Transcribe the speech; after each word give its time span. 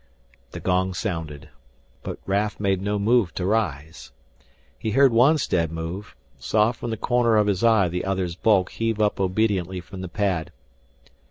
The 0.49 0.59
gong 0.59 0.95
sounded, 0.95 1.49
but 2.01 2.17
Raf 2.25 2.59
made 2.59 2.81
no 2.81 2.97
move 2.97 3.35
to 3.35 3.45
rise. 3.45 4.11
He 4.79 4.89
heard 4.89 5.11
Wonstead 5.11 5.71
move, 5.71 6.15
saw 6.39 6.71
from 6.71 6.89
the 6.89 6.97
corner 6.97 7.37
of 7.37 7.45
his 7.45 7.63
eye 7.63 7.87
the 7.87 8.03
other's 8.03 8.33
bulk 8.33 8.71
heave 8.71 8.99
up 8.99 9.19
obediently 9.19 9.79
from 9.79 10.01
the 10.01 10.09
pad. 10.09 10.51